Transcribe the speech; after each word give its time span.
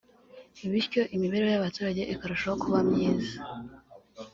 bityo 0.71 1.01
imibereho 1.15 1.49
y’abaturage 1.53 2.01
ikarushaho 2.13 2.55
kuba 2.63 2.79
myiza 2.89 3.35